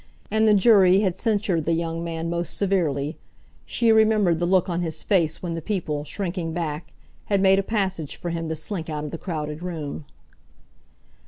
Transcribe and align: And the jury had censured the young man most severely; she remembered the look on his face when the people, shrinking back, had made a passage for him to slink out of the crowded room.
And 0.31 0.47
the 0.47 0.55
jury 0.55 1.01
had 1.01 1.15
censured 1.15 1.65
the 1.65 1.73
young 1.75 2.03
man 2.03 2.27
most 2.27 2.57
severely; 2.57 3.19
she 3.67 3.91
remembered 3.91 4.39
the 4.39 4.47
look 4.47 4.67
on 4.67 4.81
his 4.81 5.03
face 5.03 5.43
when 5.43 5.53
the 5.53 5.61
people, 5.61 6.03
shrinking 6.05 6.53
back, 6.53 6.91
had 7.25 7.39
made 7.39 7.59
a 7.59 7.61
passage 7.61 8.15
for 8.15 8.31
him 8.31 8.49
to 8.49 8.55
slink 8.55 8.89
out 8.89 9.03
of 9.03 9.11
the 9.11 9.19
crowded 9.19 9.61
room. 9.61 10.05